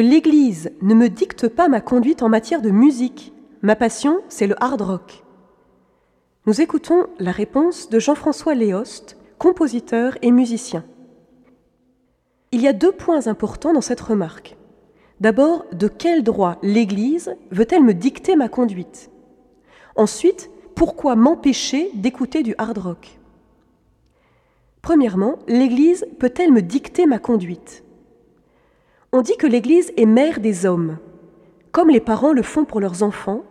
L'Église 0.00 0.72
ne 0.82 0.92
me 0.92 1.08
dicte 1.08 1.48
pas 1.48 1.68
ma 1.68 1.80
conduite 1.80 2.22
en 2.22 2.28
matière 2.28 2.60
de 2.60 2.68
musique. 2.68 3.32
Ma 3.62 3.76
passion, 3.76 4.20
c'est 4.28 4.46
le 4.46 4.62
hard 4.62 4.82
rock. 4.82 5.24
Nous 6.44 6.60
écoutons 6.60 7.06
la 7.18 7.32
réponse 7.32 7.88
de 7.88 7.98
Jean-François 7.98 8.54
Léost, 8.54 9.16
compositeur 9.38 10.18
et 10.20 10.30
musicien. 10.32 10.84
Il 12.52 12.60
y 12.60 12.68
a 12.68 12.74
deux 12.74 12.92
points 12.92 13.26
importants 13.26 13.72
dans 13.72 13.80
cette 13.80 14.02
remarque. 14.02 14.58
D'abord, 15.20 15.64
de 15.72 15.88
quel 15.88 16.22
droit 16.22 16.58
l'Église 16.62 17.34
veut-elle 17.50 17.82
me 17.82 17.94
dicter 17.94 18.36
ma 18.36 18.50
conduite? 18.50 19.10
Ensuite, 19.96 20.50
pourquoi 20.74 21.16
m'empêcher 21.16 21.90
d'écouter 21.94 22.42
du 22.42 22.54
hard 22.58 22.76
rock? 22.76 23.18
Premièrement, 24.82 25.38
l'Église 25.48 26.04
peut-elle 26.18 26.52
me 26.52 26.60
dicter 26.60 27.06
ma 27.06 27.18
conduite? 27.18 27.82
On 29.18 29.22
dit 29.22 29.38
que 29.38 29.46
l'Église 29.46 29.94
est 29.96 30.04
mère 30.04 30.40
des 30.40 30.66
hommes. 30.66 30.98
Comme 31.72 31.88
les 31.88 32.00
parents 32.00 32.34
le 32.34 32.42
font 32.42 32.66
pour 32.66 32.80
leurs 32.80 33.02
enfants, 33.02 33.44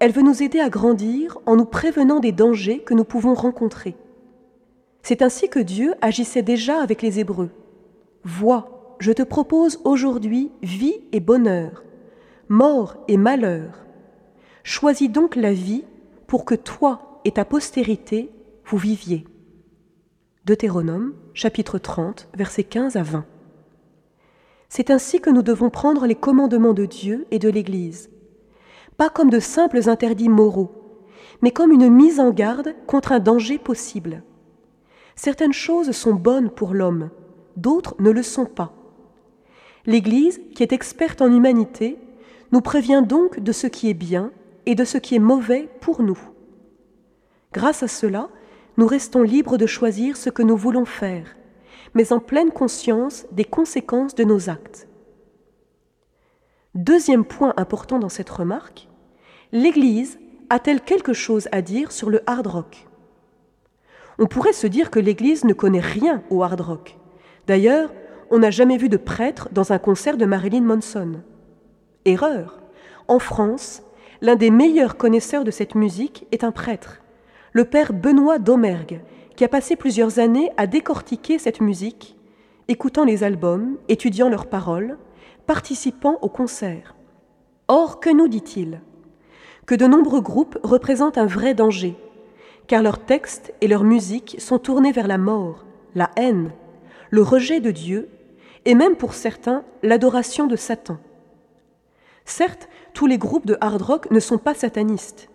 elle 0.00 0.10
veut 0.10 0.22
nous 0.22 0.42
aider 0.42 0.58
à 0.58 0.68
grandir 0.68 1.38
en 1.46 1.54
nous 1.54 1.66
prévenant 1.66 2.18
des 2.18 2.32
dangers 2.32 2.80
que 2.80 2.94
nous 2.94 3.04
pouvons 3.04 3.34
rencontrer. 3.34 3.94
C'est 5.04 5.22
ainsi 5.22 5.48
que 5.48 5.60
Dieu 5.60 5.94
agissait 6.00 6.42
déjà 6.42 6.82
avec 6.82 7.00
les 7.00 7.20
Hébreux. 7.20 7.50
Vois, 8.24 8.96
je 8.98 9.12
te 9.12 9.22
propose 9.22 9.80
aujourd'hui 9.84 10.50
vie 10.64 10.96
et 11.12 11.20
bonheur, 11.20 11.84
mort 12.48 12.96
et 13.06 13.16
malheur. 13.16 13.84
Choisis 14.64 15.08
donc 15.08 15.36
la 15.36 15.52
vie 15.52 15.84
pour 16.26 16.44
que 16.44 16.56
toi 16.56 17.20
et 17.24 17.30
ta 17.30 17.44
postérité 17.44 18.32
vous 18.64 18.78
viviez. 18.78 19.24
Deutéronome, 20.44 21.14
chapitre 21.34 21.78
30, 21.78 22.30
versets 22.34 22.64
15 22.64 22.96
à 22.96 23.04
20. 23.04 23.24
C'est 24.76 24.90
ainsi 24.90 25.20
que 25.20 25.30
nous 25.30 25.42
devons 25.42 25.70
prendre 25.70 26.04
les 26.04 26.16
commandements 26.16 26.72
de 26.72 26.84
Dieu 26.84 27.28
et 27.30 27.38
de 27.38 27.48
l'Église, 27.48 28.10
pas 28.96 29.08
comme 29.08 29.30
de 29.30 29.38
simples 29.38 29.88
interdits 29.88 30.28
moraux, 30.28 30.72
mais 31.42 31.52
comme 31.52 31.70
une 31.70 31.88
mise 31.88 32.18
en 32.18 32.32
garde 32.32 32.74
contre 32.88 33.12
un 33.12 33.20
danger 33.20 33.58
possible. 33.58 34.24
Certaines 35.14 35.52
choses 35.52 35.92
sont 35.92 36.14
bonnes 36.14 36.50
pour 36.50 36.74
l'homme, 36.74 37.10
d'autres 37.56 37.94
ne 38.00 38.10
le 38.10 38.24
sont 38.24 38.46
pas. 38.46 38.74
L'Église, 39.86 40.40
qui 40.56 40.64
est 40.64 40.72
experte 40.72 41.22
en 41.22 41.32
humanité, 41.32 41.96
nous 42.50 42.60
prévient 42.60 43.04
donc 43.08 43.38
de 43.38 43.52
ce 43.52 43.68
qui 43.68 43.88
est 43.88 43.94
bien 43.94 44.32
et 44.66 44.74
de 44.74 44.84
ce 44.84 44.98
qui 44.98 45.14
est 45.14 45.20
mauvais 45.20 45.68
pour 45.82 46.02
nous. 46.02 46.18
Grâce 47.52 47.84
à 47.84 47.88
cela, 47.88 48.28
nous 48.76 48.88
restons 48.88 49.22
libres 49.22 49.56
de 49.56 49.66
choisir 49.66 50.16
ce 50.16 50.30
que 50.30 50.42
nous 50.42 50.56
voulons 50.56 50.84
faire, 50.84 51.36
mais 51.92 52.12
en 52.12 52.20
pleine 52.20 52.50
conscience 52.50 53.26
des 53.32 53.44
conséquences 53.44 54.14
de 54.14 54.24
nos 54.24 54.48
actes. 54.48 54.88
Deuxième 56.74 57.24
point 57.24 57.54
important 57.56 57.98
dans 57.98 58.08
cette 58.08 58.30
remarque, 58.30 58.88
l'Église 59.52 60.18
a-t-elle 60.50 60.80
quelque 60.80 61.12
chose 61.12 61.48
à 61.52 61.62
dire 61.62 61.92
sur 61.92 62.10
le 62.10 62.22
hard 62.26 62.46
rock? 62.46 62.86
On 64.18 64.26
pourrait 64.26 64.52
se 64.52 64.66
dire 64.66 64.90
que 64.90 64.98
l'Église 64.98 65.44
ne 65.44 65.52
connaît 65.52 65.80
rien 65.80 66.22
au 66.30 66.42
hard 66.42 66.60
rock. 66.60 66.98
D'ailleurs, 67.46 67.92
on 68.30 68.38
n'a 68.38 68.50
jamais 68.50 68.76
vu 68.76 68.88
de 68.88 68.96
prêtre 68.96 69.48
dans 69.52 69.72
un 69.72 69.78
concert 69.78 70.16
de 70.16 70.24
Marilyn 70.24 70.62
Manson. 70.62 71.20
Erreur. 72.04 72.60
En 73.06 73.18
France, 73.18 73.82
l'un 74.20 74.36
des 74.36 74.50
meilleurs 74.50 74.96
connaisseurs 74.96 75.44
de 75.44 75.50
cette 75.50 75.74
musique 75.74 76.26
est 76.32 76.44
un 76.44 76.52
prêtre, 76.52 77.02
le 77.52 77.64
père 77.64 77.92
Benoît 77.92 78.38
Domergue, 78.38 79.00
qui 79.36 79.44
a 79.44 79.48
passé 79.48 79.76
plusieurs 79.76 80.18
années 80.18 80.50
à 80.56 80.66
décortiquer 80.66 81.38
cette 81.38 81.60
musique, 81.60 82.16
écoutant 82.68 83.04
les 83.04 83.24
albums, 83.24 83.76
étudiant 83.88 84.28
leurs 84.28 84.46
paroles, 84.46 84.98
participant 85.46 86.18
aux 86.22 86.28
concerts. 86.28 86.94
Or, 87.68 88.00
que 88.00 88.10
nous 88.10 88.28
dit-il? 88.28 88.80
Que 89.66 89.74
de 89.74 89.86
nombreux 89.86 90.20
groupes 90.20 90.58
représentent 90.62 91.18
un 91.18 91.26
vrai 91.26 91.54
danger, 91.54 91.96
car 92.66 92.82
leurs 92.82 93.04
textes 93.04 93.52
et 93.60 93.68
leur 93.68 93.84
musique 93.84 94.36
sont 94.38 94.58
tournés 94.58 94.92
vers 94.92 95.08
la 95.08 95.18
mort, 95.18 95.64
la 95.94 96.10
haine, 96.16 96.52
le 97.10 97.22
rejet 97.22 97.60
de 97.60 97.70
Dieu 97.70 98.08
et 98.64 98.74
même 98.74 98.96
pour 98.96 99.14
certains 99.14 99.64
l'adoration 99.82 100.46
de 100.46 100.56
Satan. 100.56 100.98
Certes, 102.24 102.68
tous 102.94 103.06
les 103.06 103.18
groupes 103.18 103.46
de 103.46 103.58
hard 103.60 103.82
rock 103.82 104.10
ne 104.10 104.20
sont 104.20 104.38
pas 104.38 104.54
satanistes. 104.54 105.28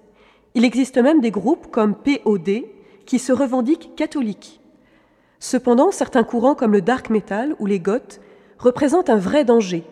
Il 0.56 0.66
existe 0.66 0.98
même 0.98 1.22
des 1.22 1.32
groupes 1.32 1.70
comme 1.70 1.96
POD 1.96 2.64
qui 3.10 3.18
se 3.18 3.34
revendiquent 3.34 3.96
catholiques. 3.96 4.62
Cependant, 5.40 5.90
certains 5.90 6.24
courants 6.24 6.54
comme 6.54 6.74
le 6.74 6.82
dark 6.84 7.10
metal 7.10 7.56
ou 7.58 7.66
les 7.66 7.80
goths 7.80 8.22
représentent 8.60 9.10
un 9.10 9.18
vrai 9.18 9.44
danger, 9.44 9.84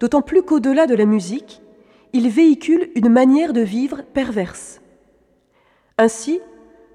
d'autant 0.00 0.20
plus 0.20 0.42
qu'au-delà 0.42 0.88
de 0.88 0.96
la 0.96 1.04
musique, 1.04 1.62
ils 2.12 2.28
véhiculent 2.28 2.90
une 2.96 3.08
manière 3.08 3.52
de 3.52 3.60
vivre 3.60 4.02
perverse. 4.02 4.80
Ainsi, 5.96 6.40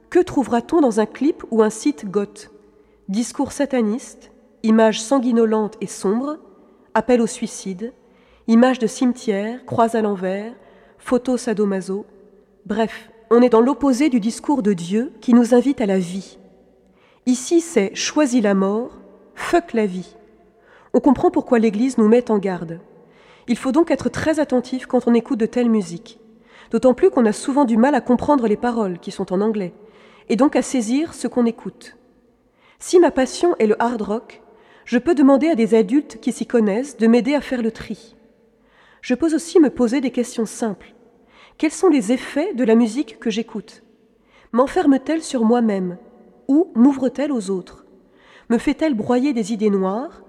que 0.10 0.20
trouvera-t-on 0.20 0.82
dans 0.82 1.00
un 1.00 1.06
clip 1.06 1.46
ou 1.52 1.64
un 1.64 1.70
site 1.70 2.06
goth? 2.12 2.52
Discours 3.08 3.54
satanistes, 3.54 4.32
images 4.62 5.02
sanguinolentes 5.02 5.78
et 5.80 5.88
sombres, 5.88 6.38
appel 6.94 7.22
au 7.22 7.28
suicide, 7.28 7.94
images 8.48 8.80
de 8.80 8.88
cimetières, 8.88 9.66
croix 9.66 9.96
à 9.96 10.02
l'envers, 10.02 10.54
photos 10.98 11.44
sadomaso. 11.44 12.06
Bref, 12.66 13.10
on 13.30 13.42
est 13.42 13.50
dans 13.50 13.62
l'opposé 13.62 14.10
du 14.10 14.20
discours 14.20 14.62
de 14.62 14.74
Dieu 14.74 15.12
qui 15.22 15.34
nous 15.34 15.54
invite 15.54 15.82
à 15.82 15.86
la 15.86 16.00
vie. 16.00 16.38
Ici, 17.26 17.62
c'est 17.62 17.96
choisis 17.96 18.42
la 18.42 18.54
mort, 18.54 18.92
fuck 19.34 19.74
la 19.74 19.86
vie. 19.86 20.16
On 20.94 21.00
comprend 21.00 21.32
pourquoi 21.32 21.60
l'Église 21.60 21.98
nous 21.98 22.08
met 22.08 22.30
en 22.30 22.38
garde. 22.38 22.80
Il 23.48 23.58
faut 23.58 23.72
donc 23.72 23.92
être 23.92 24.10
très 24.10 24.40
attentif 24.40 24.86
quand 24.86 25.08
on 25.08 25.14
écoute 25.14 25.40
de 25.40 25.46
telles 25.46 25.70
musiques, 25.70 26.20
d'autant 26.72 26.94
plus 26.94 27.10
qu'on 27.10 27.26
a 27.26 27.34
souvent 27.34 27.66
du 27.66 27.78
mal 27.78 27.96
à 27.96 28.02
comprendre 28.02 28.48
les 28.48 28.58
paroles 28.58 29.00
qui 29.00 29.12
sont 29.12 29.34
en 29.34 29.42
anglais, 29.42 29.74
et 30.30 30.36
donc 30.36 30.56
à 30.56 30.62
saisir 30.62 31.14
ce 31.14 31.28
qu'on 31.28 31.46
écoute. 31.46 31.98
Si 32.80 33.00
ma 33.00 33.12
passion 33.12 33.56
est 33.58 33.68
le 33.68 33.82
hard 33.82 34.02
rock, 34.02 34.42
je 34.86 35.00
peux 35.00 35.16
demander 35.16 35.48
à 35.48 35.56
des 35.56 35.74
adultes 35.74 36.20
qui 36.22 36.32
s'y 36.32 36.46
connaissent 36.46 36.98
de 36.98 37.08
m'aider 37.08 37.34
à 37.34 37.42
faire 37.42 37.62
le 37.62 37.72
tri. 37.72 38.16
Je 39.02 39.16
peux 39.16 39.34
aussi 39.34 39.60
me 39.60 39.70
poser 39.70 40.02
des 40.02 40.12
questions 40.12 40.46
simples. 40.46 40.94
Quels 41.58 41.72
sont 41.72 41.88
les 41.88 42.12
effets 42.12 42.54
de 42.54 42.66
la 42.66 42.76
musique 42.76 43.18
que 43.20 43.30
j'écoute? 43.30 43.84
M'enferme-t-elle 44.52 45.24
sur 45.24 45.46
moi-même 45.46 45.98
ou 46.48 46.72
m'ouvre-t-elle 46.76 47.32
aux 47.32 47.50
autres? 47.50 47.86
Me 48.50 48.58
fait-elle 48.58 48.94
broyer 48.94 49.32
des 49.34 49.54
idées 49.54 49.70
noires 49.70 50.22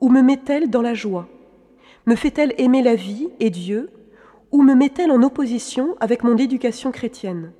ou 0.00 0.08
me 0.08 0.22
met-elle 0.22 0.70
dans 0.70 0.80
la 0.82 0.94
joie? 0.94 1.28
Me 2.06 2.14
fait-elle 2.14 2.54
aimer 2.56 2.82
la 2.82 2.94
vie 2.94 3.28
et 3.38 3.50
Dieu 3.50 3.90
ou 4.50 4.62
me 4.62 4.74
met-elle 4.74 5.10
en 5.10 5.22
opposition 5.22 5.94
avec 6.00 6.24
mon 6.24 6.36
éducation 6.38 6.90
chrétienne? 6.90 7.52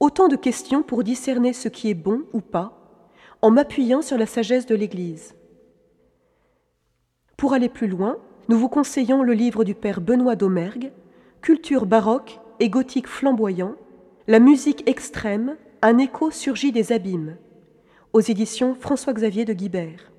Autant 0.00 0.28
de 0.28 0.36
questions 0.36 0.82
pour 0.82 1.04
discerner 1.04 1.52
ce 1.52 1.68
qui 1.68 1.90
est 1.90 1.94
bon 1.94 2.22
ou 2.32 2.40
pas 2.40 2.78
en 3.42 3.50
m'appuyant 3.50 4.02
sur 4.02 4.16
la 4.16 4.26
sagesse 4.26 4.66
de 4.66 4.74
l'Église. 4.74 5.34
Pour 7.36 7.52
aller 7.52 7.68
plus 7.68 7.88
loin, 7.88 8.16
nous 8.48 8.56
vous 8.56 8.68
conseillons 8.68 9.22
le 9.22 9.32
livre 9.32 9.64
du 9.64 9.74
père 9.74 10.00
Benoît 10.00 10.36
Domergue, 10.36 10.92
Culture 11.42 11.86
baroque 11.86 12.38
et 12.60 12.68
gothique 12.68 13.08
flamboyant, 13.08 13.74
La 14.28 14.38
musique 14.38 14.88
extrême, 14.88 15.56
un 15.82 15.98
écho 15.98 16.30
surgit 16.30 16.70
des 16.70 16.92
abîmes, 16.92 17.36
aux 18.12 18.20
éditions 18.20 18.76
François-Xavier 18.76 19.44
de 19.44 19.52
Guibert. 19.52 20.11